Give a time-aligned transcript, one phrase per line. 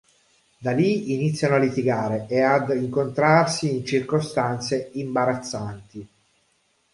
[0.57, 6.07] Da lì iniziano a litigare e ad incontrarsi in circostanze imbarazzanti.